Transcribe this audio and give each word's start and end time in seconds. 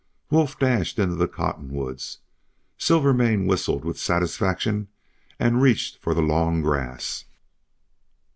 Wolf 0.31 0.57
dashed 0.57 0.97
into 0.97 1.13
the 1.13 1.27
cottonwoods. 1.27 2.21
Silvermane 2.75 3.45
whistled 3.45 3.85
with 3.85 3.99
satisfaction 3.99 4.87
and 5.37 5.61
reached 5.61 5.99
for 6.01 6.15
the 6.15 6.23
long 6.23 6.63
grass. 6.63 7.25